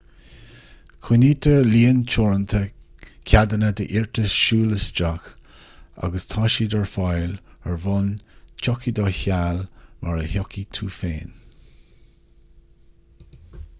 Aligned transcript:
coinnítear 1.07 1.65
líon 1.71 1.97
teoranta 2.13 2.61
ceadanna 3.31 3.67
d'iarratais 3.79 4.37
siúl 4.45 4.71
isteach 4.77 5.27
agus 6.07 6.25
tá 6.31 6.47
siad 6.55 6.73
ar 6.79 6.89
fáil 6.93 7.35
ar 7.73 7.77
bhonn 7.83 8.09
tiocfaidh 8.63 8.95
do 9.01 9.05
sheal 9.19 9.61
mar 10.07 10.23
a 10.23 10.23
thiocfaidh 10.33 10.73
tú 10.79 10.89
féin 10.97 11.31